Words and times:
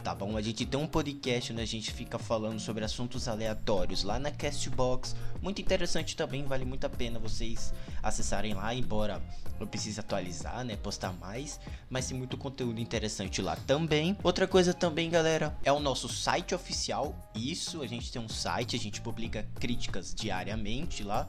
tá 0.00 0.14
bom? 0.14 0.36
A 0.36 0.40
gente 0.40 0.64
tem 0.64 0.80
um 0.80 0.86
podcast 0.86 1.52
onde 1.52 1.60
a 1.60 1.66
gente 1.66 1.92
fica 1.92 2.18
falando 2.18 2.58
sobre 2.58 2.84
assuntos 2.84 3.28
aleatórios 3.28 4.02
lá 4.02 4.18
na 4.18 4.30
Castbox, 4.30 5.14
muito 5.42 5.60
interessante 5.60 6.16
também, 6.16 6.44
vale 6.44 6.64
muito 6.64 6.86
a 6.86 6.88
pena 6.88 7.18
vocês 7.18 7.72
acessarem 8.02 8.54
lá, 8.54 8.74
embora 8.74 9.22
eu 9.58 9.66
precise 9.66 10.00
atualizar, 10.00 10.64
né, 10.64 10.74
postar 10.76 11.12
mais, 11.12 11.60
mas 11.90 12.06
tem 12.08 12.16
muito 12.16 12.38
conteúdo 12.38 12.80
interessante 12.80 13.42
lá 13.42 13.56
também. 13.56 14.16
Outra 14.22 14.46
coisa 14.46 14.72
também, 14.72 15.10
galera, 15.10 15.54
é 15.62 15.70
o 15.70 15.78
nosso 15.78 16.08
site 16.08 16.54
oficial. 16.54 17.14
Isso, 17.34 17.82
a 17.82 17.86
gente 17.86 18.10
tem 18.10 18.22
um 18.22 18.28
site, 18.28 18.76
a 18.76 18.78
gente 18.78 19.02
publica 19.02 19.46
críticas 19.56 20.14
diariamente 20.14 21.04
lá. 21.04 21.28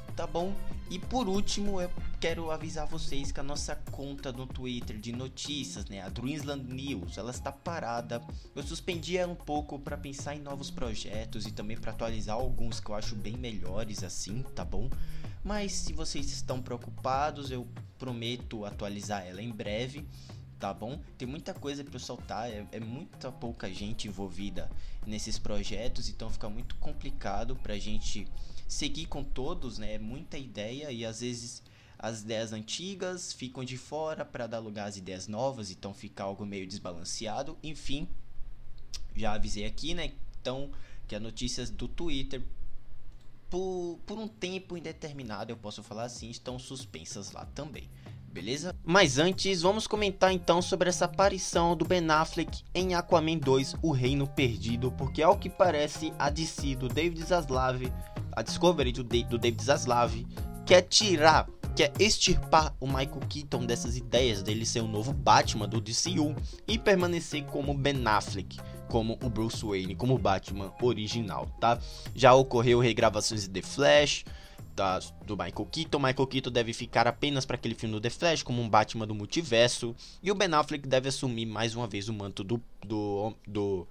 tá 0.21 0.27
bom? 0.27 0.53
E 0.87 0.99
por 0.99 1.27
último, 1.27 1.81
eu 1.81 1.89
quero 2.19 2.51
avisar 2.51 2.85
vocês 2.85 3.31
que 3.31 3.39
a 3.39 3.43
nossa 3.43 3.75
conta 3.75 4.31
no 4.31 4.45
Twitter 4.45 4.99
de 4.99 5.11
notícias, 5.11 5.85
né, 5.85 5.99
a 5.99 6.09
Dreamsland 6.09 6.71
News, 6.71 7.17
ela 7.17 7.31
está 7.31 7.51
parada. 7.51 8.21
Eu 8.55 8.61
suspendi 8.61 9.17
ela 9.17 9.31
um 9.31 9.35
pouco 9.35 9.79
para 9.79 9.97
pensar 9.97 10.35
em 10.35 10.39
novos 10.39 10.69
projetos 10.69 11.47
e 11.47 11.51
também 11.51 11.75
para 11.75 11.91
atualizar 11.91 12.35
alguns 12.35 12.79
que 12.79 12.91
eu 12.91 12.95
acho 12.95 13.15
bem 13.15 13.35
melhores 13.35 14.03
assim, 14.03 14.43
tá 14.53 14.63
bom? 14.63 14.91
Mas 15.43 15.71
se 15.71 15.91
vocês 15.91 16.31
estão 16.31 16.61
preocupados, 16.61 17.49
eu 17.49 17.67
prometo 17.97 18.63
atualizar 18.63 19.25
ela 19.25 19.41
em 19.41 19.49
breve 19.49 20.05
tá 20.59 20.71
bom? 20.71 21.01
Tem 21.17 21.27
muita 21.27 21.55
coisa 21.55 21.83
para 21.83 21.97
soltar, 21.97 22.47
é, 22.47 22.63
é, 22.71 22.79
muita 22.79 23.31
pouca 23.31 23.67
gente 23.73 24.07
envolvida 24.07 24.69
nesses 25.07 25.39
projetos, 25.39 26.07
então 26.07 26.29
fica 26.29 26.47
muito 26.47 26.75
complicado 26.75 27.55
pra 27.55 27.79
gente 27.79 28.27
seguir 28.71 29.05
com 29.07 29.21
todos, 29.21 29.77
né? 29.77 29.95
É 29.95 29.99
muita 29.99 30.37
ideia 30.37 30.91
e 30.91 31.05
às 31.05 31.19
vezes 31.19 31.61
as 31.99 32.21
ideias 32.21 32.53
antigas 32.53 33.33
ficam 33.33 33.65
de 33.65 33.77
fora 33.77 34.23
para 34.23 34.47
dar 34.47 34.59
lugar 34.59 34.87
às 34.87 34.95
ideias 34.95 35.27
novas, 35.27 35.69
então 35.69 35.93
fica 35.93 36.23
algo 36.23 36.45
meio 36.45 36.65
desbalanceado. 36.65 37.57
Enfim, 37.61 38.07
já 39.13 39.33
avisei 39.33 39.65
aqui, 39.65 39.93
né? 39.93 40.13
Então, 40.39 40.71
que 41.05 41.13
as 41.13 41.21
notícias 41.21 41.69
do 41.69 41.87
Twitter 41.87 42.41
por, 43.49 43.99
por 44.05 44.17
um 44.17 44.29
tempo 44.29 44.77
indeterminado, 44.77 45.51
eu 45.51 45.57
posso 45.57 45.83
falar 45.83 46.05
assim, 46.05 46.29
estão 46.29 46.57
suspensas 46.57 47.33
lá 47.33 47.45
também 47.47 47.89
beleza? 48.31 48.75
Mas 48.83 49.19
antes, 49.19 49.61
vamos 49.61 49.85
comentar 49.85 50.31
então 50.31 50.61
sobre 50.61 50.89
essa 50.89 51.05
aparição 51.05 51.75
do 51.75 51.85
Ben 51.85 52.09
Affleck 52.09 52.63
em 52.73 52.95
Aquaman 52.95 53.37
2, 53.37 53.75
O 53.81 53.91
Reino 53.91 54.25
Perdido, 54.25 54.91
porque 54.93 55.21
ao 55.21 55.37
que 55.37 55.49
parece 55.49 56.13
a 56.17 56.29
DC 56.29 56.75
do 56.75 56.87
David 56.87 57.23
Zaslav, 57.23 57.81
a 58.33 58.41
Discovery 58.41 58.91
do, 58.91 59.03
do 59.03 59.37
David 59.37 59.63
Zaslav, 59.63 60.13
quer 60.65 60.81
tirar, 60.83 61.47
quer 61.75 61.91
extirpar 61.99 62.75
o 62.79 62.87
Michael 62.87 63.21
Keaton 63.29 63.65
dessas 63.65 63.97
ideias 63.97 64.41
dele 64.41 64.65
ser 64.65 64.81
o 64.81 64.87
novo 64.87 65.13
Batman 65.13 65.67
do 65.67 65.81
DCU 65.81 66.35
e 66.67 66.77
permanecer 66.77 67.43
como 67.45 67.73
Ben 67.73 68.01
Affleck 68.05 68.57
como 68.91 69.17
o 69.23 69.29
Bruce 69.29 69.65
Wayne, 69.65 69.95
como 69.95 70.15
o 70.15 70.17
Batman 70.17 70.73
original, 70.81 71.47
tá? 71.61 71.79
Já 72.13 72.33
ocorreu 72.33 72.77
regravações 72.79 73.43
de 73.43 73.49
The 73.49 73.61
Flash, 73.61 74.25
da, 74.75 74.99
do 75.25 75.37
Michael 75.37 75.67
Keaton. 75.71 75.97
Michael 75.97 76.27
Keaton 76.27 76.51
deve 76.51 76.73
ficar 76.73 77.07
apenas 77.07 77.45
para 77.45 77.55
aquele 77.55 77.73
filme 77.73 77.93
do 77.93 78.01
The 78.01 78.09
Flash, 78.09 78.43
como 78.43 78.61
um 78.61 78.69
Batman 78.69 79.07
do 79.07 79.15
multiverso. 79.15 79.95
E 80.21 80.29
o 80.29 80.35
Ben 80.35 80.53
Affleck 80.53 80.87
deve 80.87 81.09
assumir 81.09 81.45
mais 81.45 81.73
uma 81.73 81.87
vez 81.87 82.09
o 82.09 82.13
manto 82.13 82.43
do, 82.43 82.61
do, 82.85 83.33
do, 83.47 83.87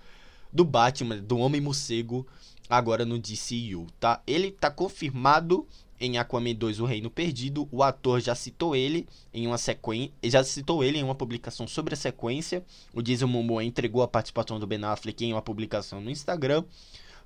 do 0.53 0.65
Batman, 0.65 1.19
do 1.19 1.39
Homem 1.39 1.61
Morcego, 1.61 2.27
agora 2.69 3.05
no 3.05 3.19
DCU, 3.19 3.87
tá? 3.99 4.23
Ele 4.27 4.51
tá 4.51 4.71
confirmado 4.71 5.67
em 6.01 6.17
Aquaman 6.17 6.55
2 6.55 6.81
O 6.81 6.87
Reino 6.87 7.11
Perdido. 7.11 7.69
O 7.71 7.83
ator 7.83 8.21
já 8.21 8.35
citou 8.35 8.75
ele 8.75 9.07
em 9.35 9.47
uma 9.47 9.59
sequência, 9.59 10.13
já 10.25 10.43
citou 10.43 10.83
ele 10.83 10.99
em 10.99 11.03
uma 11.03 11.15
publicação 11.15 11.67
sobre 11.69 11.95
a 11.95 11.97
sequência. 11.97 12.65
O 12.95 13.03
Jason 13.03 13.27
Momoa 13.27 13.63
entregou 13.63 14.03
a 14.03 14.09
participação 14.09 14.59
do 14.59 14.67
Ben 14.67 14.83
Affleck 14.83 15.25
em 15.25 15.33
uma 15.33 15.43
publicação 15.43 16.01
no 16.01 16.11
Instagram 16.11 16.65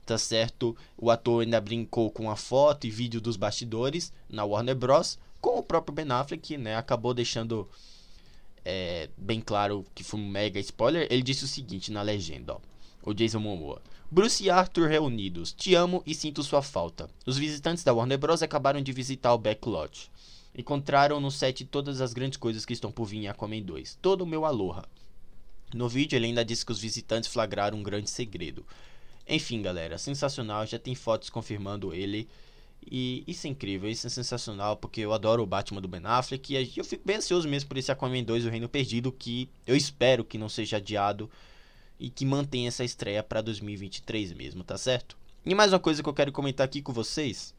tá 0.04 0.18
certo? 0.18 0.76
O 0.96 1.10
ator 1.10 1.42
ainda 1.42 1.60
brincou 1.60 2.10
com 2.10 2.30
a 2.30 2.36
foto 2.36 2.86
e 2.86 2.90
vídeo 2.90 3.20
dos 3.20 3.36
bastidores 3.36 4.12
na 4.28 4.44
Warner 4.44 4.76
Bros. 4.76 5.18
Com 5.40 5.58
o 5.58 5.62
próprio 5.62 5.94
Ben 5.94 6.10
Affleck, 6.10 6.56
né? 6.56 6.76
Acabou 6.76 7.14
deixando 7.14 7.68
é, 8.64 9.08
bem 9.16 9.40
claro 9.40 9.84
que 9.94 10.04
foi 10.04 10.20
um 10.20 10.28
mega 10.28 10.60
spoiler. 10.60 11.06
Ele 11.10 11.22
disse 11.22 11.44
o 11.44 11.48
seguinte 11.48 11.92
na 11.92 12.02
legenda, 12.02 12.54
ó. 12.54 12.60
O 13.06 13.12
Jason 13.12 13.38
Momoa. 13.38 13.82
Bruce 14.10 14.42
e 14.42 14.48
Arthur 14.48 14.88
reunidos. 14.88 15.52
Te 15.52 15.74
amo 15.74 16.02
e 16.06 16.14
sinto 16.14 16.42
sua 16.42 16.62
falta. 16.62 17.10
Os 17.26 17.36
visitantes 17.36 17.84
da 17.84 17.92
Warner 17.92 18.16
Bros. 18.16 18.42
acabaram 18.42 18.80
de 18.80 18.92
visitar 18.92 19.34
o 19.34 19.38
backlot. 19.38 20.10
Encontraram 20.56 21.20
no 21.20 21.30
set 21.30 21.66
todas 21.66 22.00
as 22.00 22.14
grandes 22.14 22.38
coisas 22.38 22.64
que 22.64 22.72
estão 22.72 22.90
por 22.90 23.04
vir 23.04 23.18
em 23.18 23.28
Aquaman 23.28 23.60
2. 23.60 23.98
Todo 24.00 24.22
o 24.22 24.26
meu 24.26 24.46
aloha. 24.46 24.86
No 25.74 25.86
vídeo 25.86 26.16
ele 26.16 26.26
ainda 26.26 26.42
disse 26.42 26.64
que 26.64 26.72
os 26.72 26.80
visitantes 26.80 27.28
flagraram 27.28 27.76
um 27.76 27.82
grande 27.82 28.08
segredo. 28.08 28.64
Enfim, 29.28 29.60
galera, 29.60 29.98
sensacional. 29.98 30.64
Já 30.64 30.78
tem 30.78 30.94
fotos 30.94 31.28
confirmando 31.28 31.92
ele. 31.92 32.26
E 32.90 33.22
isso 33.26 33.46
é 33.46 33.50
incrível, 33.50 33.90
isso 33.90 34.06
é 34.06 34.10
sensacional, 34.10 34.76
porque 34.76 35.00
eu 35.02 35.12
adoro 35.12 35.42
o 35.42 35.46
Batman 35.46 35.82
do 35.82 35.88
Ben 35.88 36.02
Affleck. 36.04 36.54
E 36.54 36.72
eu 36.74 36.84
fico 36.84 37.04
bem 37.04 37.16
ansioso 37.16 37.46
mesmo 37.46 37.68
por 37.68 37.76
esse 37.76 37.92
Aquaman 37.92 38.22
2, 38.22 38.46
O 38.46 38.50
Reino 38.50 38.68
Perdido, 38.68 39.12
que 39.12 39.50
eu 39.66 39.76
espero 39.76 40.24
que 40.24 40.38
não 40.38 40.48
seja 40.48 40.78
adiado 40.78 41.30
e 41.98 42.10
que 42.10 42.24
mantenha 42.24 42.68
essa 42.68 42.84
estreia 42.84 43.22
para 43.22 43.40
2023 43.40 44.32
mesmo, 44.32 44.64
tá 44.64 44.76
certo? 44.76 45.16
E 45.44 45.54
mais 45.54 45.72
uma 45.72 45.78
coisa 45.78 46.02
que 46.02 46.08
eu 46.08 46.14
quero 46.14 46.32
comentar 46.32 46.64
aqui 46.64 46.80
com 46.80 46.92
vocês 46.92 47.54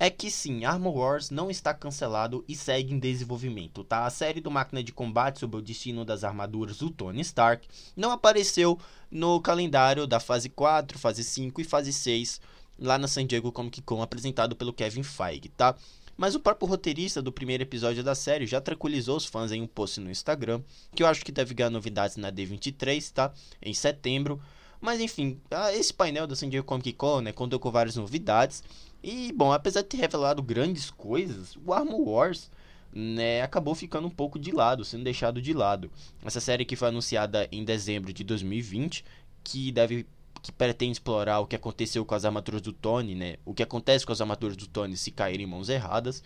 é 0.00 0.08
que 0.08 0.30
sim, 0.30 0.64
Armor 0.64 0.96
Wars 0.96 1.30
não 1.30 1.50
está 1.50 1.74
cancelado 1.74 2.44
e 2.46 2.54
segue 2.54 2.94
em 2.94 2.98
desenvolvimento, 2.98 3.82
tá? 3.82 4.06
A 4.06 4.10
série 4.10 4.40
do 4.40 4.50
Máquina 4.50 4.82
de 4.82 4.92
Combate 4.92 5.40
sobre 5.40 5.56
o 5.56 5.62
destino 5.62 6.04
das 6.04 6.22
armaduras 6.22 6.78
do 6.78 6.88
Tony 6.88 7.20
Stark 7.22 7.66
não 7.96 8.12
apareceu 8.12 8.78
no 9.10 9.40
calendário 9.40 10.06
da 10.06 10.20
fase 10.20 10.48
4, 10.48 10.98
fase 10.98 11.24
5 11.24 11.60
e 11.60 11.64
fase 11.64 11.92
6 11.92 12.40
lá 12.78 12.96
na 12.96 13.08
San 13.08 13.26
Diego 13.26 13.50
Comic 13.50 13.82
Con 13.82 14.00
apresentado 14.00 14.54
pelo 14.54 14.72
Kevin 14.72 15.02
Feige, 15.02 15.48
tá? 15.48 15.74
Mas 16.18 16.34
o 16.34 16.40
próprio 16.40 16.68
roteirista 16.68 17.22
do 17.22 17.30
primeiro 17.30 17.62
episódio 17.62 18.02
da 18.02 18.12
série 18.12 18.44
já 18.44 18.60
tranquilizou 18.60 19.16
os 19.16 19.24
fãs 19.24 19.52
em 19.52 19.62
um 19.62 19.68
post 19.68 20.00
no 20.00 20.10
Instagram, 20.10 20.60
que 20.92 21.04
eu 21.04 21.06
acho 21.06 21.24
que 21.24 21.30
deve 21.30 21.54
ganhar 21.54 21.70
novidades 21.70 22.16
na 22.16 22.32
D23, 22.32 23.12
tá? 23.12 23.32
Em 23.62 23.72
setembro. 23.72 24.42
Mas 24.80 25.00
enfim, 25.00 25.40
esse 25.74 25.94
painel 25.94 26.26
da 26.26 26.34
San 26.34 26.48
Diego 26.48 26.66
Comic 26.66 26.92
Con, 26.94 27.20
né, 27.20 27.32
contou 27.32 27.60
com 27.60 27.70
várias 27.70 27.94
novidades 27.94 28.64
e, 29.00 29.32
bom, 29.32 29.52
apesar 29.52 29.82
de 29.82 29.88
ter 29.88 29.96
revelado 29.98 30.42
grandes 30.42 30.90
coisas, 30.90 31.56
o 31.64 31.72
Armor 31.72 32.00
Wars 32.00 32.50
né, 32.92 33.42
acabou 33.42 33.76
ficando 33.76 34.08
um 34.08 34.10
pouco 34.10 34.40
de 34.40 34.50
lado, 34.50 34.84
sendo 34.84 35.04
deixado 35.04 35.40
de 35.40 35.52
lado. 35.52 35.88
Essa 36.24 36.40
série 36.40 36.64
que 36.64 36.74
foi 36.74 36.88
anunciada 36.88 37.48
em 37.52 37.64
dezembro 37.64 38.12
de 38.12 38.24
2020, 38.24 39.04
que 39.44 39.70
deve 39.70 40.04
que 40.48 40.52
pretende 40.52 40.92
explorar 40.92 41.40
o 41.40 41.46
que 41.46 41.54
aconteceu 41.54 42.06
com 42.06 42.14
as 42.14 42.24
armaduras 42.24 42.62
do 42.62 42.72
Tony, 42.72 43.14
né? 43.14 43.36
O 43.44 43.52
que 43.52 43.62
acontece 43.62 44.06
com 44.06 44.12
as 44.12 44.20
armaduras 44.22 44.56
do 44.56 44.66
Tony 44.66 44.96
se 44.96 45.10
caírem 45.10 45.44
em 45.44 45.48
mãos 45.48 45.68
erradas. 45.68 46.22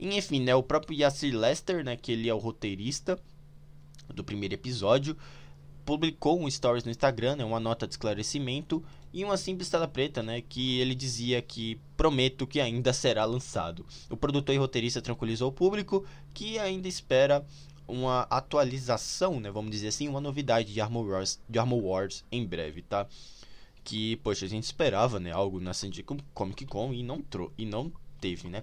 E, 0.00 0.16
enfim, 0.16 0.40
né, 0.40 0.52
o 0.52 0.64
próprio 0.64 0.98
Yacir 0.98 1.32
Lester, 1.38 1.84
né, 1.84 1.96
que 1.96 2.10
ele 2.10 2.28
é 2.28 2.34
o 2.34 2.38
roteirista, 2.38 3.16
do 4.12 4.24
primeiro 4.24 4.54
episódio, 4.54 5.16
publicou 5.84 6.40
um 6.40 6.50
stories 6.50 6.82
no 6.82 6.90
Instagram, 6.90 7.36
né, 7.36 7.44
uma 7.44 7.60
nota 7.60 7.86
de 7.86 7.94
esclarecimento 7.94 8.82
e 9.12 9.24
uma 9.24 9.36
simples 9.36 9.68
tela 9.68 9.86
preta, 9.86 10.24
né, 10.24 10.40
que 10.40 10.80
ele 10.80 10.94
dizia 10.94 11.40
que 11.40 11.78
prometo 11.96 12.48
que 12.48 12.60
ainda 12.60 12.92
será 12.92 13.24
lançado. 13.24 13.86
O 14.10 14.16
produtor 14.16 14.52
e 14.52 14.58
roteirista 14.58 15.00
tranquilizou 15.00 15.50
o 15.50 15.52
público 15.52 16.04
que 16.34 16.58
ainda 16.58 16.88
espera 16.88 17.46
uma 17.86 18.22
atualização, 18.22 19.38
né, 19.38 19.52
vamos 19.52 19.70
dizer 19.70 19.88
assim, 19.88 20.08
uma 20.08 20.20
novidade 20.20 20.72
de 20.72 20.80
Armor 20.80 21.06
Wars, 21.06 21.40
de 21.48 21.60
Armor 21.60 21.80
Wars 21.80 22.24
em 22.32 22.44
breve, 22.44 22.82
tá? 22.82 23.06
Que, 23.84 24.16
poxa, 24.16 24.46
a 24.46 24.48
gente 24.48 24.64
esperava, 24.64 25.18
né, 25.18 25.32
algo 25.32 25.60
na 25.60 25.74
San 25.74 25.90
Diego 25.90 26.16
Comic 26.32 26.64
Con 26.66 26.92
e 26.92 27.02
não, 27.02 27.24
e 27.58 27.66
não 27.66 27.92
teve, 28.20 28.48
né? 28.48 28.62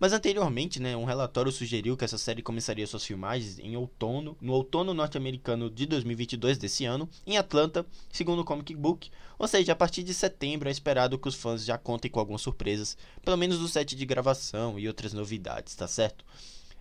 Mas 0.00 0.12
anteriormente, 0.12 0.80
né, 0.80 0.96
um 0.96 1.04
relatório 1.04 1.50
sugeriu 1.50 1.96
que 1.96 2.04
essa 2.04 2.16
série 2.16 2.40
começaria 2.40 2.86
suas 2.86 3.04
filmagens 3.04 3.58
em 3.58 3.76
outono, 3.76 4.36
no 4.40 4.52
outono 4.52 4.94
norte-americano 4.94 5.68
de 5.68 5.86
2022 5.86 6.56
desse 6.56 6.84
ano, 6.84 7.08
em 7.26 7.36
Atlanta, 7.36 7.84
segundo 8.12 8.40
o 8.40 8.44
Comic 8.44 8.76
Book, 8.76 9.10
ou 9.36 9.48
seja, 9.48 9.72
a 9.72 9.76
partir 9.76 10.04
de 10.04 10.14
setembro 10.14 10.68
é 10.68 10.72
esperado 10.72 11.18
que 11.18 11.26
os 11.26 11.34
fãs 11.34 11.64
já 11.64 11.76
contem 11.76 12.08
com 12.08 12.20
algumas 12.20 12.42
surpresas, 12.42 12.96
pelo 13.24 13.36
menos 13.36 13.58
do 13.58 13.66
set 13.66 13.96
de 13.96 14.06
gravação 14.06 14.78
e 14.78 14.86
outras 14.86 15.12
novidades, 15.12 15.74
tá 15.74 15.88
certo? 15.88 16.24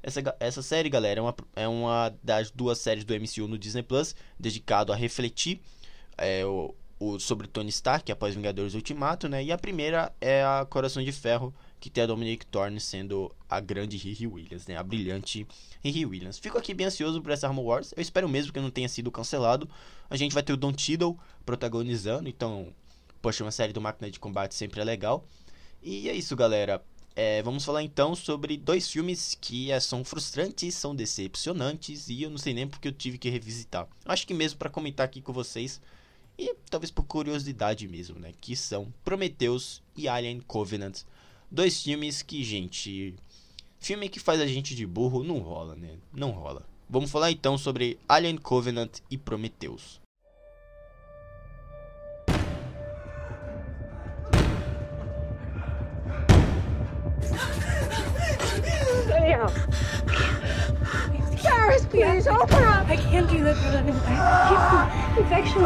Essa, 0.04 0.22
essa 0.40 0.62
série, 0.62 0.90
galera, 0.90 1.19
é 1.19 1.24
uma, 1.24 1.36
é 1.56 1.68
uma 1.68 2.16
das 2.22 2.51
duas 2.51 2.78
séries 2.78 3.04
do 3.04 3.16
MCU 3.16 3.48
no 3.48 3.57
Disney 3.57 3.81
Plus, 3.81 4.16
dedicado 4.40 4.94
a 4.94 4.95
refletir 4.95 5.60
é, 6.16 6.45
o, 6.45 6.74
o, 7.00 7.20
sobre 7.20 7.48
Tony 7.48 7.70
Stark 7.70 8.12
após 8.12 8.34
Vingadores 8.36 8.74
Ultimato, 8.74 9.28
né? 9.30 9.44
E 9.44 9.52
a 9.52 9.58
primeira 9.58 10.12
é 10.20 10.44
a 10.44 10.66
Coração 10.68 11.04
de 11.04 11.12
Ferro, 11.12 11.54
que 11.80 11.90
tem 11.90 12.04
a 12.04 12.08
Dominique 12.08 12.46
Thorne 12.46 12.80
sendo 12.80 13.32
a 13.50 13.60
grande 13.60 13.98
Riri 13.98 14.26
Williams, 14.26 14.66
né? 14.66 14.78
A 14.78 14.84
brilhante 14.84 15.48
Riri 15.84 16.06
Williams. 16.06 16.40
Fico 16.40 16.58
aqui 16.58 16.74
bem 16.74 16.88
ansioso 16.88 17.22
por 17.22 17.32
essa 17.32 17.48
Armor 17.48 17.66
Wars. 17.66 17.94
Eu 17.96 18.02
espero 18.02 18.28
mesmo 18.28 18.52
que 18.52 18.60
não 18.60 18.72
tenha 18.72 18.90
sido 18.90 19.12
cancelado. 19.12 19.70
A 20.10 20.16
gente 20.16 20.34
vai 20.34 20.42
ter 20.42 20.54
o 20.54 20.58
Don 20.58 20.74
Tiddle 20.74 21.18
protagonizando, 21.46 22.28
então, 22.28 22.74
poxa, 23.22 23.44
uma 23.44 23.52
série 23.52 23.74
do 23.74 23.82
Máquina 23.82 24.10
de 24.10 24.20
Combate 24.20 24.56
sempre 24.56 24.82
é 24.82 24.84
legal. 24.84 25.26
E 25.84 26.10
é 26.10 26.14
isso, 26.14 26.36
galera. 26.36 26.84
É, 27.16 27.42
vamos 27.42 27.66
falar 27.66 27.82
então 27.82 28.14
sobre 28.14 28.58
dois 28.58 28.92
filmes 28.92 29.36
que 29.42 29.72
é, 29.72 29.80
são 29.80 30.04
frustrantes, 30.04 30.76
são 30.76 30.96
decepcionantes 30.96 32.10
e 32.10 32.22
eu 32.22 32.30
não 32.30 32.38
sei 32.38 32.54
nem 32.54 32.68
porque 32.68 32.88
eu 32.88 32.92
tive 32.92 33.18
que 33.18 33.28
revisitar. 33.28 33.88
Acho 34.06 34.28
que 34.28 34.36
mesmo 34.36 34.60
para 34.60 34.70
comentar 34.70 35.04
aqui 35.04 35.20
com 35.20 35.34
vocês 35.34 35.82
e 36.38 36.54
talvez 36.69 36.92
por 36.92 37.04
curiosidade 37.04 37.88
mesmo, 37.88 38.19
né? 38.19 38.34
Que 38.39 38.56
são 38.56 38.94
Prometheus 39.04 39.81
e 39.95 40.07
Alien 40.07 40.39
Covenant. 40.42 41.01
Dois 41.50 41.81
filmes 41.81 42.22
que, 42.22 42.44
gente. 42.44 43.16
Filme 43.80 44.10
que 44.10 44.19
faz 44.19 44.39
a 44.42 44.48
gente 44.48 44.75
de 44.75 44.86
burro 44.86 45.24
não 45.24 45.39
rola, 45.39 45.75
né? 45.75 45.98
Não 46.13 46.31
rola. 46.31 46.68
Vamos 46.89 47.12
falar 47.12 47.31
então 47.31 47.57
sobre 47.57 48.00
Alien 48.07 48.38
Covenant 48.38 49.00
e 49.10 49.18
Prometheus. 49.18 50.00
Please 61.89 62.28
up. 62.28 62.51
I 62.51 62.98
can't 62.98 63.30
do 63.30 63.44
that, 63.45 63.56
without 63.56 63.86
I'm 63.86 65.18
infection. 65.18 65.62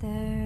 There 0.00 0.39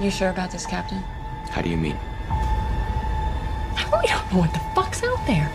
You 0.00 0.10
sure 0.10 0.28
about 0.28 0.50
this, 0.50 0.66
Captain? 0.66 1.02
How 1.50 1.62
do 1.62 1.70
you 1.70 1.76
mean? 1.76 1.98
We 2.28 4.06
don't 4.08 4.30
know 4.32 4.38
what 4.40 4.52
the 4.52 4.60
fuck's 4.74 5.02
out 5.02 5.26
there. 5.26 5.50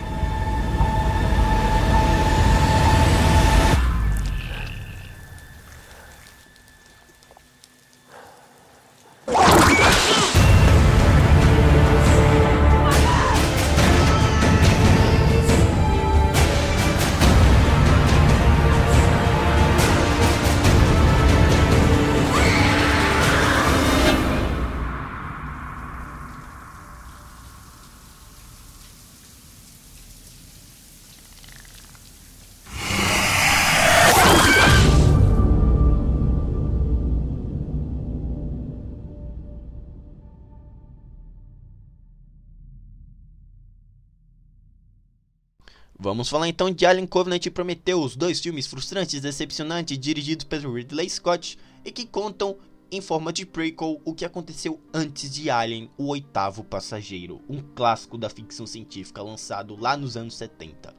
Vamos 46.02 46.28
falar 46.28 46.48
então 46.48 46.68
de 46.68 46.84
Alien 46.84 47.06
Covenant 47.06 47.46
e 47.46 47.50
Prometheus, 47.50 48.16
dois 48.16 48.40
filmes 48.40 48.66
frustrantes, 48.66 49.20
decepcionantes, 49.20 49.96
dirigidos 49.96 50.44
pelo 50.44 50.74
Ridley 50.74 51.08
Scott 51.08 51.56
e 51.84 51.92
que 51.92 52.04
contam 52.04 52.56
em 52.90 53.00
forma 53.00 53.32
de 53.32 53.46
prequel 53.46 54.00
o 54.04 54.12
que 54.12 54.24
aconteceu 54.24 54.80
antes 54.92 55.32
de 55.32 55.48
Alien, 55.48 55.88
o 55.96 56.08
oitavo 56.08 56.64
passageiro, 56.64 57.40
um 57.48 57.62
clássico 57.62 58.18
da 58.18 58.28
ficção 58.28 58.66
científica 58.66 59.22
lançado 59.22 59.76
lá 59.76 59.96
nos 59.96 60.16
anos 60.16 60.34
70. 60.34 60.92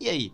E 0.00 0.08
aí, 0.08 0.32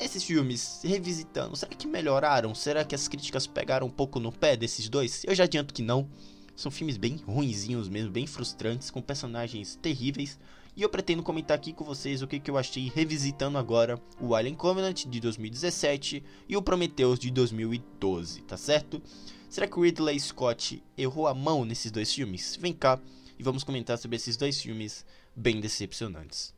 esses 0.00 0.24
filmes, 0.24 0.80
revisitando, 0.82 1.54
será 1.54 1.72
que 1.72 1.86
melhoraram? 1.86 2.52
Será 2.52 2.84
que 2.84 2.96
as 2.96 3.06
críticas 3.06 3.46
pegaram 3.46 3.86
um 3.86 3.90
pouco 3.90 4.18
no 4.18 4.32
pé 4.32 4.56
desses 4.56 4.88
dois? 4.88 5.22
Eu 5.22 5.36
já 5.36 5.44
adianto 5.44 5.72
que 5.72 5.82
não. 5.82 6.08
São 6.56 6.72
filmes 6.72 6.96
bem 6.96 7.14
ruinzinhos 7.24 7.88
mesmo, 7.88 8.10
bem 8.10 8.26
frustrantes, 8.26 8.90
com 8.90 9.00
personagens 9.00 9.76
terríveis. 9.76 10.36
E 10.76 10.82
eu 10.82 10.90
pretendo 10.90 11.22
comentar 11.22 11.56
aqui 11.56 11.72
com 11.72 11.86
vocês 11.86 12.20
o 12.20 12.26
que, 12.26 12.38
que 12.38 12.50
eu 12.50 12.58
achei 12.58 12.92
revisitando 12.94 13.56
agora 13.56 13.98
o 14.20 14.34
Alien 14.34 14.54
Covenant 14.54 15.06
de 15.06 15.20
2017 15.20 16.22
e 16.46 16.54
o 16.54 16.60
Prometheus 16.60 17.18
de 17.18 17.30
2012, 17.30 18.42
tá 18.42 18.58
certo? 18.58 19.00
Será 19.48 19.66
que 19.66 19.78
o 19.78 19.82
Ridley 19.82 20.20
Scott 20.20 20.82
errou 20.98 21.28
a 21.28 21.34
mão 21.34 21.64
nesses 21.64 21.90
dois 21.90 22.12
filmes? 22.12 22.56
Vem 22.56 22.74
cá 22.74 23.00
e 23.38 23.42
vamos 23.42 23.64
comentar 23.64 23.96
sobre 23.96 24.16
esses 24.16 24.36
dois 24.36 24.60
filmes 24.60 25.06
bem 25.34 25.62
decepcionantes. 25.62 26.55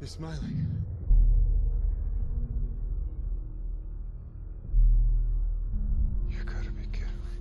You're 0.00 0.08
smiling. 0.08 0.66
You 6.28 6.44
gotta 6.44 6.70
be 6.70 6.82
kidding 6.92 7.08
me. 7.24 7.38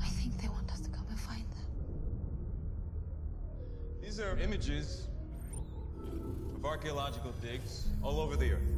I 0.00 0.06
think 0.08 0.40
they 0.40 0.48
want 0.48 0.70
us 0.70 0.80
to 0.80 0.90
come 0.90 1.06
and 1.08 1.18
find 1.18 1.44
them. 1.50 1.66
These 4.02 4.20
are 4.20 4.36
images 4.38 5.08
of 6.54 6.64
archaeological 6.64 7.32
digs 7.40 7.88
all 8.02 8.20
over 8.20 8.36
the 8.36 8.52
earth. 8.52 8.72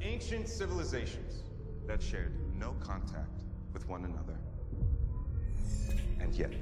ancient 0.00 0.48
civilizations 0.48 1.42
that 1.86 2.02
shared 2.02 2.32
no 2.58 2.74
contact 2.80 3.42
with 3.72 3.86
one 3.88 4.04
another. 4.04 4.38
And 6.20 6.32
yet, 6.34 6.52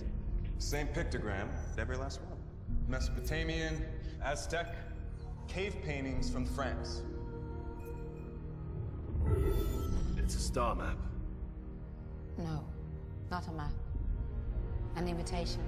same 0.58 0.86
pictogram, 0.88 1.48
every 1.78 1.96
last 1.96 2.20
one. 2.22 2.38
Mesopotamian, 2.88 3.84
Aztec, 4.24 4.74
cave 5.48 5.76
paintings 5.84 6.30
from 6.30 6.46
France. 6.46 7.02
It's 10.16 10.34
a 10.34 10.40
star 10.40 10.74
map. 10.74 10.96
No, 12.38 12.64
not 13.30 13.46
a 13.48 13.52
map. 13.52 13.72
An 14.96 15.08
invitation. 15.08 15.60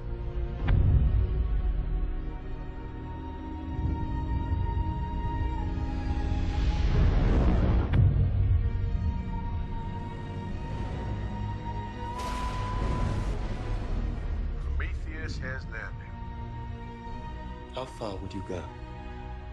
Go 18.48 18.62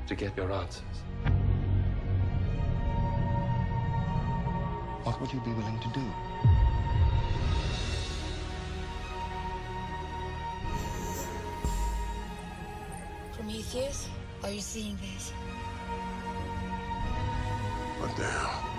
to 0.07 0.15
get 0.15 0.35
your 0.37 0.51
answers? 0.51 0.83
What 5.03 5.19
would 5.19 5.33
you 5.33 5.39
be 5.41 5.51
willing 5.51 5.79
to 5.79 5.89
do? 5.89 6.05
Prometheus, 13.33 14.07
are 14.43 14.51
you 14.51 14.61
seeing 14.61 14.97
this? 14.97 15.31
What 17.99 18.15
the 18.15 18.72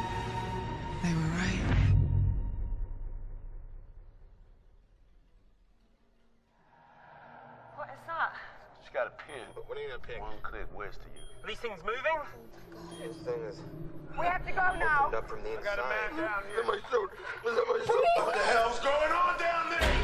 pick 10.07 10.21
one 10.21 10.37
click 10.43 10.67
west 10.77 10.99
to 11.01 11.09
you. 11.09 11.23
Are 11.45 11.49
these 11.49 11.59
things 11.59 11.81
moving? 11.85 12.19
This 13.01 13.17
thing 13.25 13.41
is 13.49 13.61
We 14.19 14.27
have 14.27 14.45
to 14.47 14.53
go 14.53 14.79
now. 14.79 15.11
up 15.15 15.29
from 15.29 15.43
the 15.43 15.51
inside. 15.51 15.65
Got 15.65 15.79
a 15.79 15.89
man 15.89 16.25
down 16.25 16.43
here. 16.51 16.61
In 16.61 16.67
my 16.67 16.79
suit. 16.91 17.11
What's 17.43 17.59
in 17.59 17.65
my 17.69 17.85
suit? 17.85 18.05
What 18.17 18.35
the 18.35 18.41
hell's 18.41 18.81
going 18.81 19.13
on 19.13 19.39
down 19.39 19.71
there? 19.71 20.04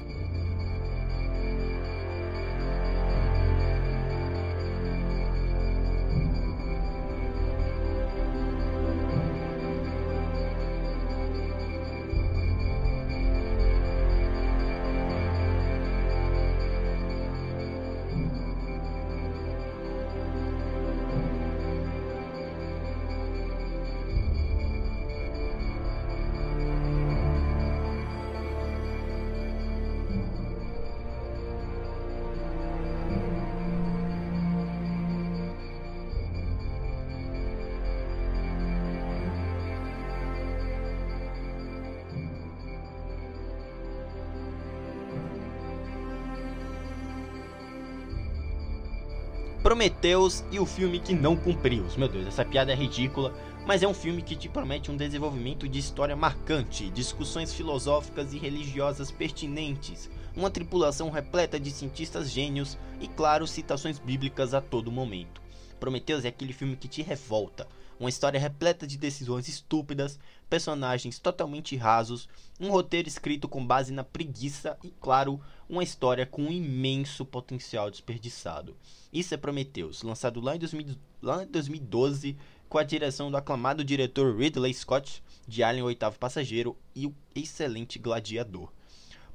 Prometheus 49.71 50.43
e 50.51 50.59
o 50.59 50.65
filme 50.65 50.99
que 50.99 51.13
não 51.13 51.33
cumpriu. 51.33 51.85
Meu 51.95 52.09
Deus, 52.09 52.27
essa 52.27 52.43
piada 52.43 52.73
é 52.73 52.75
ridícula, 52.75 53.33
mas 53.65 53.81
é 53.81 53.87
um 53.87 53.93
filme 53.93 54.21
que 54.21 54.35
te 54.35 54.49
promete 54.49 54.91
um 54.91 54.97
desenvolvimento 54.97 55.65
de 55.65 55.79
história 55.79 56.13
marcante, 56.13 56.89
discussões 56.89 57.53
filosóficas 57.53 58.33
e 58.33 58.37
religiosas 58.37 59.11
pertinentes, 59.11 60.09
uma 60.35 60.49
tripulação 60.49 61.09
repleta 61.09 61.57
de 61.57 61.71
cientistas 61.71 62.29
gênios 62.29 62.77
e, 62.99 63.07
claro, 63.07 63.47
citações 63.47 63.97
bíblicas 63.97 64.53
a 64.53 64.59
todo 64.59 64.91
momento. 64.91 65.41
Prometheus 65.79 66.25
é 66.25 66.27
aquele 66.27 66.51
filme 66.51 66.75
que 66.75 66.89
te 66.89 67.01
revolta, 67.01 67.65
uma 68.01 68.09
história 68.09 68.39
repleta 68.39 68.87
de 68.87 68.97
decisões 68.97 69.47
estúpidas, 69.47 70.19
personagens 70.49 71.19
totalmente 71.19 71.75
rasos, 71.75 72.27
um 72.59 72.71
roteiro 72.71 73.07
escrito 73.07 73.47
com 73.47 73.65
base 73.65 73.93
na 73.93 74.03
preguiça 74.03 74.75
e, 74.83 74.89
claro, 74.99 75.39
uma 75.69 75.83
história 75.83 76.25
com 76.25 76.41
um 76.41 76.51
imenso 76.51 77.23
potencial 77.23 77.91
desperdiçado. 77.91 78.75
Isso 79.13 79.35
é 79.35 79.37
Prometheus, 79.37 80.01
lançado 80.01 80.41
lá 80.41 80.55
em, 80.55 80.59
2000 80.59 80.95
lá 81.21 81.43
em 81.43 81.47
2012 81.47 82.35
com 82.67 82.79
a 82.79 82.83
direção 82.83 83.29
do 83.29 83.37
aclamado 83.37 83.83
diretor 83.83 84.35
Ridley 84.35 84.73
Scott 84.73 85.21
de 85.47 85.61
Alien 85.61 85.83
o 85.83 85.87
Oitavo 85.87 86.17
Passageiro 86.17 86.75
e 86.95 87.05
o 87.05 87.13
excelente 87.35 87.99
Gladiador. 87.99 88.71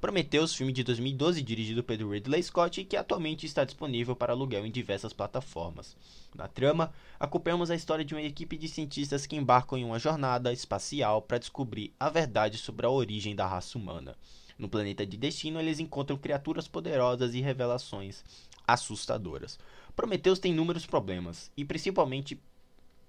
Prometheus, 0.07 0.55
filme 0.55 0.73
de 0.73 0.85
2012 0.85 1.43
dirigido 1.43 1.83
pelo 1.83 2.13
Ridley 2.13 2.41
Scott 2.41 2.81
e 2.81 2.85
que 2.85 2.97
atualmente 2.97 3.45
está 3.45 3.65
disponível 3.65 4.15
para 4.15 4.33
aluguel 4.33 4.65
em 4.65 4.71
diversas 4.71 5.13
plataformas. 5.13 5.97
Na 6.33 6.47
trama, 6.47 6.93
acompanhamos 7.19 7.73
a 7.73 7.75
história 7.75 8.05
de 8.05 8.15
uma 8.15 8.23
equipe 8.23 8.57
de 8.57 8.69
cientistas 8.69 9.27
que 9.27 9.35
embarcam 9.35 9.77
em 9.77 9.85
uma 9.85 9.99
jornada 9.99 10.53
espacial 10.53 11.21
para 11.21 11.39
descobrir 11.39 11.93
a 11.99 12.09
verdade 12.09 12.57
sobre 12.57 12.87
a 12.87 12.89
origem 12.89 13.35
da 13.35 13.49
raça 13.49 13.77
humana. 13.77 14.15
No 14.57 14.69
planeta 14.69 15.05
de 15.05 15.17
destino, 15.17 15.59
eles 15.59 15.81
encontram 15.81 16.17
criaturas 16.17 16.69
poderosas 16.69 17.35
e 17.35 17.41
revelações 17.41 18.23
assustadoras. 18.65 19.59
Prometheus 19.97 20.39
tem 20.39 20.53
inúmeros 20.53 20.87
problemas, 20.87 21.51
e 21.57 21.65
principalmente 21.65 22.41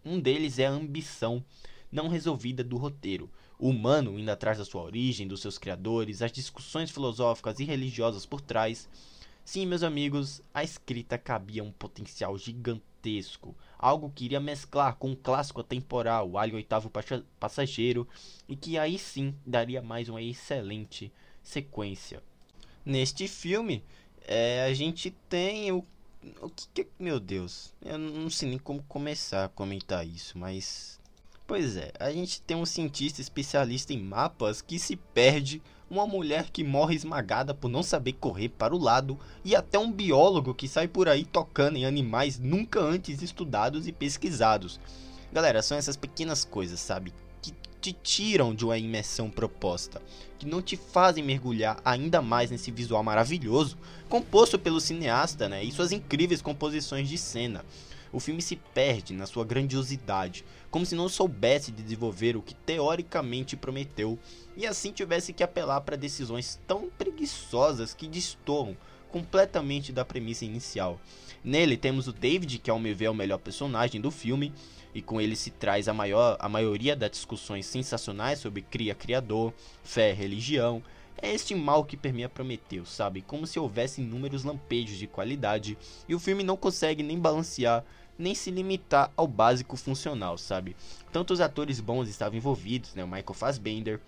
um 0.04 0.20
deles 0.20 0.58
é 0.58 0.66
a 0.66 0.72
ambição 0.72 1.46
não 1.92 2.08
resolvida 2.08 2.63
do 2.63 2.75
roteiro. 2.75 3.30
O 3.60 3.70
humano 3.70 4.20
indo 4.20 4.30
atrás 4.30 4.58
da 4.58 4.66
sua 4.66 4.84
origem, 4.84 5.28
dos 5.28 5.42
seus 5.42 5.58
criadores, 5.58 6.22
as 6.22 6.32
discussões 6.32 6.92
filosóficas 6.92 7.60
e 7.60 7.64
religiosas 7.64 8.26
por 8.26 8.40
trás. 8.40 8.88
Sim, 9.44 9.66
meus 9.66 9.82
amigos, 9.82 10.42
a 10.54 10.64
escrita 10.64 11.18
cabia 11.18 11.64
um 11.64 11.72
potencial 11.72 12.38
gigantesco, 12.38 13.56
algo 13.80 14.12
que 14.14 14.26
iria 14.26 14.40
mesclar 14.40 14.96
com 14.96 15.10
o 15.10 15.12
um 15.12 15.16
clássico 15.16 15.62
atemporal, 15.62 16.30
o 16.30 16.38
Alien 16.38 16.58
Oitavo 16.58 16.92
Passageiro, 17.40 18.08
e 18.48 18.56
que 18.56 18.78
aí 18.78 19.00
sim 19.00 19.34
daria 19.46 19.82
mais 19.82 20.10
uma 20.10 20.22
excelente 20.22 21.12
sequência. 21.42 22.22
Neste 22.86 23.28
filme, 23.28 23.84
é, 24.28 24.66
a 24.66 24.74
gente 24.74 25.12
tem 25.30 25.72
o 25.72 25.86
o 26.42 26.50
que, 26.50 26.68
que, 26.74 26.88
Meu 27.00 27.20
Deus, 27.20 27.74
eu 27.82 27.98
não 27.98 28.30
sei 28.30 28.50
nem 28.50 28.58
como 28.58 28.84
começar 28.84 29.46
a 29.46 29.50
comentar 29.50 30.06
isso, 30.06 30.38
mas. 30.38 30.97
Pois 31.48 31.77
é, 31.77 31.94
a 31.98 32.12
gente 32.12 32.42
tem 32.42 32.58
um 32.58 32.66
cientista 32.66 33.22
especialista 33.22 33.94
em 33.94 34.04
mapas 34.04 34.62
que 34.62 34.77
se 34.77 34.98
perde, 34.98 35.62
uma 35.89 36.06
mulher 36.06 36.50
que 36.51 36.62
morre 36.62 36.94
esmagada 36.94 37.54
por 37.54 37.70
não 37.70 37.82
saber 37.82 38.13
correr 38.13 38.50
para 38.50 38.75
o 38.75 38.77
lado, 38.77 39.18
e 39.46 39.56
até 39.56 39.80
um 39.80 39.89
biólogo 39.89 40.54
que 40.54 40.68
sai 40.68 40.89
por 40.89 41.08
aí 41.08 41.24
tocando 41.24 41.77
em 41.77 41.86
animais 41.86 42.38
nunca 42.38 42.82
antes 42.82 43.22
estudados 43.22 43.88
e 43.88 43.94
pesquisados. 43.94 44.77
Galera, 45.32 45.62
são 45.62 45.77
essas 45.77 45.96
pequenas 45.96 46.44
coisas, 46.44 46.82
sabe? 46.82 47.13
te 47.80 47.94
tiram 47.94 48.54
de 48.54 48.66
uma 48.66 48.77
imersão 48.77 49.30
proposta, 49.30 50.01
que 50.38 50.46
não 50.46 50.62
te 50.62 50.75
fazem 50.75 51.24
mergulhar 51.24 51.80
ainda 51.86 52.22
mais 52.22 52.51
nesse 52.51 52.72
visual 52.72 53.01
maravilhoso, 53.04 53.77
composto 54.10 54.60
pelo 54.60 54.82
cineasta 54.82 55.48
né, 55.48 55.63
e 55.63 55.72
suas 55.72 55.94
incríveis 55.94 56.42
composições 56.42 57.08
de 57.08 57.18
cena. 57.18 57.63
O 58.12 58.20
filme 58.20 58.42
se 58.42 58.56
perde 58.56 59.14
na 59.14 59.26
sua 59.26 59.46
grandiosidade, 59.46 60.46
como 60.70 60.86
se 60.86 60.96
não 60.96 61.10
soubesse 61.10 61.72
desenvolver 61.72 62.36
o 62.38 62.42
que 62.42 62.54
teoricamente 62.54 63.56
prometeu, 63.56 64.18
e 64.56 64.66
assim 64.66 64.92
tivesse 64.92 65.34
que 65.34 65.44
apelar 65.44 65.82
para 65.82 65.96
decisões 65.96 66.60
tão 66.68 66.90
preguiçosas 66.90 67.94
que 67.94 68.08
destoam 68.08 68.76
completamente 69.10 69.92
da 69.92 70.06
premissa 70.06 70.46
inicial. 70.46 71.00
Nele 71.44 71.78
temos 71.78 72.08
o 72.08 72.14
David, 72.14 72.60
que 72.60 72.70
ao 72.70 72.80
meu 72.80 72.96
ver 72.96 73.06
é 73.06 73.10
o 73.10 73.16
melhor 73.16 73.38
personagem 73.38 74.02
do 74.02 74.12
filme, 74.12 74.54
e 74.94 75.02
com 75.02 75.22
ele 75.22 75.36
se 75.36 75.52
traz 75.52 75.88
a, 75.88 75.94
maior, 75.94 76.38
a 76.40 76.50
maioria 76.50 76.96
das 76.96 77.12
discussões 77.12 77.66
sensacionais 77.66 78.40
sobre 78.40 78.62
cria-criador, 78.64 79.54
fé, 79.84 80.12
religião. 80.12 80.82
É 81.20 81.34
este 81.34 81.56
mal 81.56 81.84
que 81.84 81.98
permeia 81.98 82.30
Prometeu, 82.30 82.86
sabe? 82.86 83.22
Como 83.22 83.48
se 83.48 83.60
houvesse 83.60 84.02
inúmeros 84.02 84.44
lampejos 84.44 84.98
de 84.98 85.08
qualidade 85.08 85.78
e 86.08 86.14
o 86.14 86.20
filme 86.20 86.44
não 86.44 86.56
consegue 86.56 87.02
nem 87.02 87.20
balancear 87.20 87.84
nem 88.18 88.34
se 88.34 88.50
limitar 88.50 89.12
ao 89.16 89.28
básico 89.28 89.78
funcional, 89.78 90.38
sabe? 90.38 90.76
Tantos 91.12 91.40
atores 91.40 91.80
bons 91.80 92.10
estavam 92.10 92.38
envolvidos, 92.38 92.96
né? 92.96 93.04
O 93.04 93.08
Michael 93.08 93.34
Fassbender, 93.34 94.02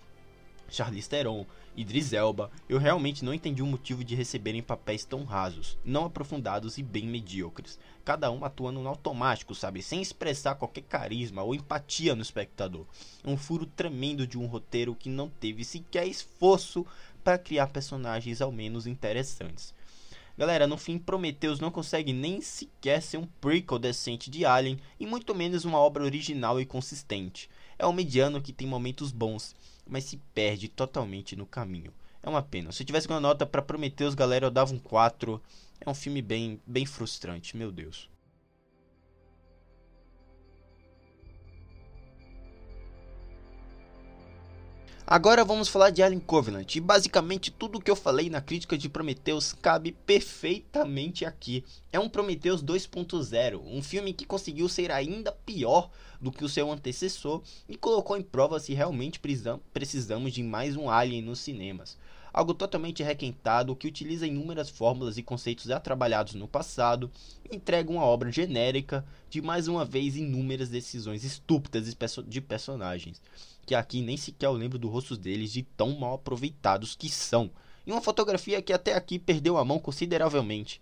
Charlize 0.68 1.08
Theron, 1.08 1.46
Idris 1.76 2.12
Elba, 2.12 2.50
eu 2.68 2.78
realmente 2.78 3.24
não 3.24 3.32
entendi 3.34 3.62
o 3.62 3.66
motivo 3.66 4.04
de 4.04 4.14
receberem 4.14 4.62
papéis 4.62 5.04
tão 5.04 5.24
rasos, 5.24 5.78
não 5.84 6.04
aprofundados 6.04 6.78
e 6.78 6.82
bem 6.82 7.06
medíocres. 7.06 7.78
Cada 8.04 8.30
um 8.30 8.44
atuando 8.44 8.80
no 8.80 8.88
automático, 8.88 9.54
sabe? 9.54 9.82
Sem 9.82 10.02
expressar 10.02 10.56
qualquer 10.56 10.82
carisma 10.82 11.42
ou 11.42 11.54
empatia 11.54 12.14
no 12.14 12.22
espectador. 12.22 12.86
Um 13.24 13.36
furo 13.36 13.66
tremendo 13.66 14.26
de 14.26 14.38
um 14.38 14.46
roteiro 14.46 14.94
que 14.94 15.08
não 15.08 15.28
teve 15.28 15.64
sequer 15.64 16.06
esforço 16.06 16.84
para 17.20 17.38
criar 17.38 17.68
personagens 17.68 18.40
ao 18.40 18.50
menos 18.50 18.86
interessantes. 18.86 19.74
Galera, 20.36 20.66
no 20.66 20.78
fim, 20.78 20.98
Prometheus 20.98 21.60
não 21.60 21.70
consegue 21.70 22.12
nem 22.12 22.40
sequer 22.40 23.02
ser 23.02 23.18
um 23.18 23.26
prequel 23.40 23.78
decente 23.78 24.30
de 24.30 24.44
Alien 24.44 24.78
e 24.98 25.06
muito 25.06 25.34
menos 25.34 25.64
uma 25.64 25.78
obra 25.78 26.02
original 26.02 26.58
e 26.58 26.64
consistente. 26.64 27.50
É 27.78 27.86
um 27.86 27.92
mediano 27.92 28.40
que 28.40 28.52
tem 28.52 28.66
momentos 28.66 29.12
bons, 29.12 29.54
mas 29.86 30.04
se 30.04 30.16
perde 30.34 30.68
totalmente 30.68 31.36
no 31.36 31.44
caminho. 31.44 31.92
É 32.22 32.28
uma 32.28 32.42
pena. 32.42 32.72
Se 32.72 32.82
eu 32.82 32.86
tivesse 32.86 33.08
uma 33.08 33.20
nota 33.20 33.44
para 33.44 33.62
Prometheus, 33.62 34.14
galera, 34.14 34.46
eu 34.46 34.50
dava 34.50 34.74
um 34.74 34.78
4. 34.78 35.40
É 35.80 35.88
um 35.88 35.94
filme 35.94 36.20
bem, 36.20 36.60
bem 36.66 36.86
frustrante, 36.86 37.56
meu 37.56 37.70
Deus. 37.72 38.08
Agora 45.12 45.44
vamos 45.44 45.66
falar 45.66 45.90
de 45.90 46.04
Alien 46.04 46.20
Covenant. 46.20 46.72
E 46.76 46.80
basicamente 46.80 47.50
tudo 47.50 47.78
o 47.78 47.82
que 47.82 47.90
eu 47.90 47.96
falei 47.96 48.30
na 48.30 48.40
crítica 48.40 48.78
de 48.78 48.88
Prometheus 48.88 49.52
cabe 49.52 49.90
perfeitamente 49.90 51.24
aqui. 51.24 51.64
É 51.92 51.98
um 51.98 52.08
Prometheus 52.08 52.62
2.0, 52.62 53.60
um 53.60 53.82
filme 53.82 54.12
que 54.12 54.24
conseguiu 54.24 54.68
ser 54.68 54.92
ainda 54.92 55.32
pior 55.32 55.90
do 56.20 56.30
que 56.30 56.44
o 56.44 56.48
seu 56.48 56.70
antecessor 56.70 57.42
e 57.68 57.76
colocou 57.76 58.16
em 58.16 58.22
prova 58.22 58.60
se 58.60 58.72
realmente 58.72 59.20
precisamos 59.72 60.32
de 60.32 60.44
mais 60.44 60.76
um 60.76 60.88
Alien 60.88 61.22
nos 61.22 61.40
cinemas. 61.40 61.98
Algo 62.32 62.54
totalmente 62.54 63.02
requentado 63.02 63.74
que 63.74 63.88
utiliza 63.88 64.26
inúmeras 64.26 64.70
fórmulas 64.70 65.18
e 65.18 65.22
conceitos 65.22 65.64
já 65.64 65.80
trabalhados 65.80 66.34
no 66.34 66.46
passado 66.46 67.10
entrega 67.50 67.90
uma 67.90 68.04
obra 68.04 68.30
genérica 68.30 69.04
de 69.28 69.42
mais 69.42 69.66
uma 69.66 69.84
vez 69.84 70.16
inúmeras 70.16 70.68
decisões 70.68 71.24
estúpidas 71.24 71.92
de 72.26 72.40
personagens 72.40 73.20
que 73.70 73.74
aqui 73.76 74.02
nem 74.02 74.16
sequer 74.16 74.46
eu 74.46 74.52
lembro 74.52 74.80
do 74.80 74.88
rosto 74.88 75.16
deles 75.16 75.52
de 75.52 75.62
tão 75.62 75.96
mal 75.96 76.14
aproveitados 76.14 76.96
que 76.96 77.08
são. 77.08 77.48
E 77.86 77.92
uma 77.92 78.00
fotografia 78.00 78.60
que 78.60 78.72
até 78.72 78.94
aqui 78.94 79.16
perdeu 79.16 79.56
a 79.56 79.64
mão 79.64 79.78
consideravelmente. 79.78 80.80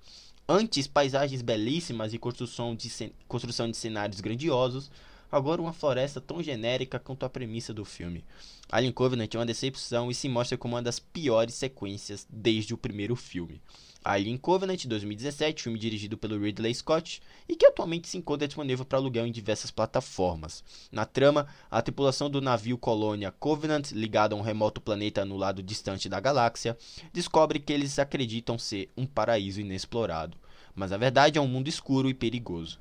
Antes, 0.49 0.87
paisagens 0.87 1.43
belíssimas 1.43 2.15
e 2.15 2.19
construção 2.19 2.75
de, 2.75 2.91
construção 3.29 3.71
de 3.71 3.77
cenários 3.77 4.23
grandiosos, 4.23 4.91
agora 5.31 5.61
uma 5.61 5.73
floresta 5.73 6.21
tão 6.21 6.43
genérica 6.43 6.99
quanto 6.99 7.25
a 7.25 7.29
premissa 7.29 7.73
do 7.75 7.85
filme. 7.85 8.25
Alien 8.71 8.93
Covenant 8.93 9.35
é 9.35 9.39
uma 9.39 9.47
decepção 9.47 10.11
e 10.11 10.15
se 10.15 10.29
mostra 10.29 10.59
como 10.59 10.75
uma 10.75 10.83
das 10.83 10.99
piores 10.99 11.55
sequências 11.55 12.27
desde 12.31 12.75
o 12.75 12.79
primeiro 12.79 13.17
filme. 13.17 13.61
Alien 14.05 14.39
Covenant 14.39 14.87
2017, 14.87 15.65
filme 15.65 15.79
dirigido 15.79 16.17
pelo 16.17 16.39
Ridley 16.39 16.75
Scott 16.75 17.21
e 17.49 17.57
que 17.57 17.67
atualmente 17.67 18.09
se 18.09 18.17
encontra 18.17 18.47
disponível 18.47 18.85
para 18.85 18.99
aluguel 18.99 19.27
em 19.27 19.33
diversas 19.33 19.71
plataformas. 19.71 20.65
Na 20.91 21.05
trama, 21.05 21.47
a 21.71 21.83
tripulação 21.83 22.31
do 22.31 22.41
navio 22.41 22.79
colônia 22.79 23.33
Covenant, 23.33 23.91
ligada 23.91 24.35
a 24.35 24.39
um 24.39 24.41
remoto 24.41 24.81
planeta 24.81 25.25
no 25.25 25.37
lado 25.37 25.63
distante 25.63 26.09
da 26.09 26.21
galáxia, 26.21 26.79
descobre 27.13 27.59
que 27.59 27.73
eles 27.73 27.99
acreditam 27.99 28.59
ser 28.59 28.91
um 28.97 29.05
paraíso 29.05 29.61
inexplorado, 29.61 30.39
mas 30.75 30.91
na 30.91 30.97
verdade 30.97 31.39
é 31.39 31.41
um 31.43 31.49
mundo 31.49 31.69
escuro 31.69 32.09
e 32.09 32.15
perigoso. 32.15 32.79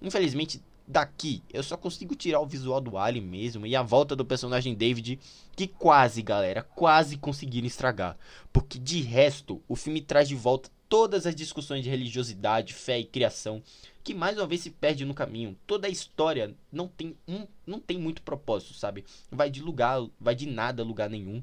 Infelizmente, 0.00 0.62
daqui 0.90 1.42
eu 1.52 1.62
só 1.62 1.76
consigo 1.76 2.14
tirar 2.14 2.40
o 2.40 2.46
visual 2.46 2.80
do 2.80 2.98
Alien 2.98 3.24
mesmo 3.24 3.66
e 3.66 3.76
a 3.76 3.82
volta 3.82 4.16
do 4.16 4.24
personagem 4.24 4.74
David, 4.74 5.18
que 5.54 5.66
quase, 5.66 6.20
galera, 6.22 6.62
quase 6.62 7.16
conseguiram 7.16 7.66
estragar. 7.66 8.16
Porque 8.52 8.78
de 8.78 9.00
resto, 9.00 9.62
o 9.68 9.76
filme 9.76 10.00
traz 10.00 10.28
de 10.28 10.34
volta 10.34 10.70
todas 10.88 11.26
as 11.26 11.36
discussões 11.36 11.84
de 11.84 11.90
religiosidade, 11.90 12.74
fé 12.74 12.98
e 12.98 13.04
criação, 13.04 13.62
que 14.02 14.12
mais 14.12 14.36
uma 14.36 14.46
vez 14.46 14.60
se 14.62 14.70
perde 14.70 15.04
no 15.04 15.14
caminho. 15.14 15.56
Toda 15.66 15.86
a 15.86 15.90
história 15.90 16.54
não 16.72 16.88
tem 16.88 17.16
um, 17.28 17.46
não 17.64 17.78
tem 17.78 17.96
muito 17.96 18.22
propósito, 18.22 18.74
sabe? 18.74 19.04
Vai 19.30 19.48
de 19.48 19.62
lugar, 19.62 20.04
vai 20.20 20.34
de 20.34 20.46
nada 20.46 20.82
a 20.82 20.86
lugar 20.86 21.08
nenhum. 21.08 21.42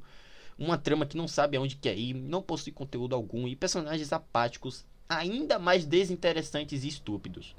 Uma 0.60 0.78
trama 0.78 1.06
que 1.06 1.16
não 1.16 1.28
sabe 1.28 1.56
aonde 1.56 1.78
quer 1.78 1.98
ir, 1.98 2.14
não 2.14 2.42
possui 2.42 2.74
conteúdo 2.74 3.16
algum 3.16 3.48
e 3.48 3.56
personagens 3.56 4.12
apáticos 4.12 4.86
ainda 5.08 5.58
mais 5.58 5.86
desinteressantes 5.86 6.84
e 6.84 6.90
estúpidos. 6.90 7.56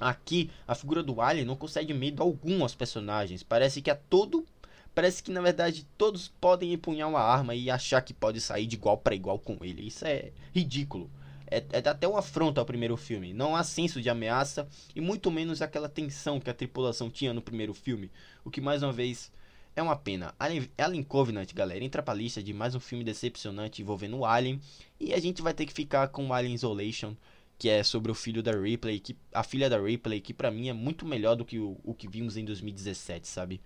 Aqui, 0.00 0.50
a 0.66 0.74
figura 0.74 1.02
do 1.02 1.20
Alien 1.20 1.46
não 1.46 1.56
concede 1.56 1.92
medo 1.94 2.22
algum 2.22 2.62
aos 2.62 2.74
personagens. 2.74 3.42
Parece 3.42 3.80
que 3.80 3.90
a 3.90 3.96
todo. 3.96 4.46
Parece 4.94 5.22
que 5.22 5.30
na 5.30 5.42
verdade 5.42 5.86
todos 5.98 6.28
podem 6.40 6.72
empunhar 6.72 7.08
uma 7.08 7.20
arma 7.20 7.54
e 7.54 7.70
achar 7.70 8.00
que 8.00 8.14
pode 8.14 8.40
sair 8.40 8.66
de 8.66 8.76
igual 8.76 8.96
para 8.96 9.14
igual 9.14 9.38
com 9.38 9.58
ele. 9.62 9.86
Isso 9.86 10.06
é 10.06 10.32
ridículo. 10.54 11.10
É, 11.48 11.62
é 11.72 11.88
até 11.88 12.08
uma 12.08 12.20
afronta 12.20 12.60
ao 12.60 12.66
primeiro 12.66 12.96
filme. 12.96 13.32
Não 13.32 13.54
há 13.54 13.62
senso 13.62 14.00
de 14.00 14.08
ameaça 14.08 14.66
e 14.94 15.00
muito 15.00 15.30
menos 15.30 15.60
aquela 15.60 15.88
tensão 15.88 16.40
que 16.40 16.50
a 16.50 16.54
tripulação 16.54 17.10
tinha 17.10 17.34
no 17.34 17.42
primeiro 17.42 17.74
filme. 17.74 18.10
O 18.44 18.50
que 18.50 18.60
mais 18.60 18.82
uma 18.82 18.92
vez 18.92 19.30
é 19.76 19.82
uma 19.82 19.94
pena. 19.94 20.34
Alien, 20.38 20.70
Alien 20.78 21.02
Covenant, 21.02 21.52
galera, 21.52 21.84
entra 21.84 22.02
pra 22.02 22.14
lista 22.14 22.42
de 22.42 22.52
mais 22.54 22.74
um 22.74 22.80
filme 22.80 23.04
decepcionante 23.04 23.82
envolvendo 23.82 24.16
o 24.16 24.24
Alien. 24.24 24.60
E 24.98 25.12
a 25.12 25.20
gente 25.20 25.42
vai 25.42 25.52
ter 25.52 25.66
que 25.66 25.72
ficar 25.72 26.08
com 26.08 26.32
Alien 26.32 26.54
Isolation 26.54 27.14
que 27.58 27.68
é 27.68 27.82
sobre 27.82 28.10
o 28.12 28.14
filho 28.14 28.42
da 28.42 28.52
Ripley, 28.52 29.00
que 29.00 29.16
a 29.32 29.42
filha 29.42 29.68
da 29.70 29.80
Ripley, 29.80 30.20
que 30.20 30.34
para 30.34 30.50
mim 30.50 30.68
é 30.68 30.72
muito 30.72 31.06
melhor 31.06 31.36
do 31.36 31.44
que 31.44 31.58
o, 31.58 31.78
o 31.82 31.94
que 31.94 32.08
vimos 32.08 32.36
em 32.36 32.44
2017, 32.44 33.26
sabe? 33.26 33.60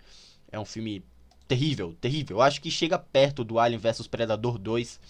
É 0.51 0.59
um 0.59 0.65
filme 0.65 1.03
terrível, 1.49 1.97
terrível. 2.01 2.37
Eu 2.37 2.43
acho 2.43 2.61
que 2.61 2.71
chega 2.71 2.99
perto 2.99 3.43
do 3.43 3.59
Alien 3.59 3.81
vs 3.81 4.07
Predador 4.07 4.59
2 4.59 5.01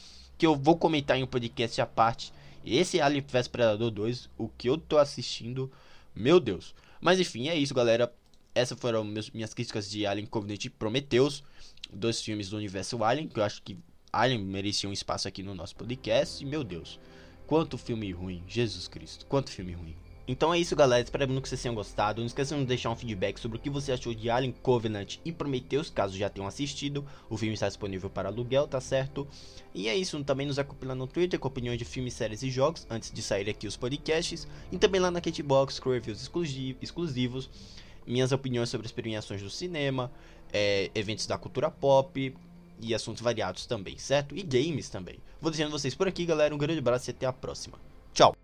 que 0.40 0.46
eu 0.46 0.56
vou 0.56 0.74
comentar 0.74 1.18
em 1.18 1.22
um 1.22 1.26
podcast 1.26 1.78
à 1.82 1.86
parte. 1.86 2.32
Esse 2.64 2.98
Alien 2.98 3.22
vs 3.28 3.46
Predador 3.46 3.90
2, 3.90 4.30
o 4.38 4.48
que 4.48 4.70
eu 4.70 4.78
tô 4.78 4.96
assistindo, 4.96 5.70
meu 6.14 6.40
Deus. 6.40 6.74
Mas 6.98 7.20
enfim, 7.20 7.48
é 7.48 7.54
isso, 7.54 7.74
galera. 7.74 8.10
Essas 8.54 8.80
foram 8.80 9.04
meus, 9.04 9.30
minhas 9.30 9.52
críticas 9.52 9.90
de 9.90 10.06
Alien 10.06 10.26
Covenant 10.26 10.64
e 10.64 10.70
Prometheus, 10.70 11.44
dois 11.92 12.22
filmes 12.22 12.48
do 12.48 12.56
universo 12.56 13.04
Alien, 13.04 13.28
que 13.28 13.38
eu 13.38 13.44
acho 13.44 13.60
que 13.62 13.76
Alien 14.10 14.42
merecia 14.42 14.88
um 14.88 14.94
espaço 14.94 15.28
aqui 15.28 15.42
no 15.42 15.54
nosso 15.54 15.76
podcast. 15.76 16.42
E 16.42 16.46
meu 16.46 16.64
Deus, 16.64 16.98
quanto 17.50 17.76
filme 17.76 18.12
ruim, 18.12 18.44
Jesus 18.46 18.86
Cristo, 18.86 19.26
quanto 19.26 19.50
filme 19.50 19.72
ruim. 19.72 19.96
Então 20.28 20.54
é 20.54 20.58
isso, 20.60 20.76
galera. 20.76 21.02
Espero 21.02 21.26
que 21.26 21.48
vocês 21.48 21.60
tenham 21.60 21.74
gostado. 21.74 22.20
Não 22.20 22.26
esqueçam 22.28 22.60
de 22.60 22.64
deixar 22.64 22.90
um 22.90 22.94
feedback 22.94 23.40
sobre 23.40 23.58
o 23.58 23.60
que 23.60 23.68
você 23.68 23.90
achou 23.90 24.14
de 24.14 24.30
Alien 24.30 24.54
Covenant 24.62 25.16
e 25.24 25.32
Prometheus, 25.32 25.90
caso 25.90 26.16
já 26.16 26.30
tenham 26.30 26.46
assistido. 26.46 27.04
O 27.28 27.36
filme 27.36 27.54
está 27.54 27.66
disponível 27.66 28.08
para 28.08 28.28
aluguel, 28.28 28.68
tá 28.68 28.80
certo? 28.80 29.26
E 29.74 29.88
é 29.88 29.96
isso. 29.96 30.22
Também 30.22 30.46
nos 30.46 30.60
acompanha 30.60 30.94
no 30.94 31.08
Twitter 31.08 31.40
com 31.40 31.48
opiniões 31.48 31.76
de 31.76 31.84
filmes, 31.84 32.14
séries 32.14 32.44
e 32.44 32.50
jogos, 32.50 32.86
antes 32.88 33.10
de 33.10 33.20
sair 33.20 33.50
aqui 33.50 33.66
os 33.66 33.76
podcasts. 33.76 34.46
E 34.70 34.78
também 34.78 35.00
lá 35.00 35.10
na 35.10 35.20
Catbox 35.20 35.80
com 35.80 35.90
reviews 35.90 36.22
exclusivos, 36.80 37.50
minhas 38.06 38.30
opiniões 38.30 38.68
sobre 38.68 38.86
as 38.86 38.92
premiações 38.92 39.42
do 39.42 39.50
cinema, 39.50 40.08
é, 40.52 40.88
eventos 40.94 41.26
da 41.26 41.36
cultura 41.36 41.68
pop 41.68 42.32
e 42.82 42.94
assuntos 42.94 43.22
variados 43.22 43.66
também, 43.66 43.98
certo? 43.98 44.36
E 44.36 44.42
games 44.42 44.88
também. 44.88 45.18
Vou 45.40 45.50
deixando 45.50 45.70
vocês 45.70 45.94
por 45.94 46.08
aqui, 46.08 46.24
galera. 46.24 46.54
Um 46.54 46.58
grande 46.58 46.78
abraço 46.78 47.10
e 47.10 47.12
até 47.12 47.26
a 47.26 47.32
próxima. 47.32 47.78
Tchau! 48.12 48.39